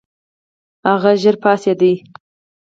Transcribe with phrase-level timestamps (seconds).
[0.89, 1.81] هغه ژر پاڅېد.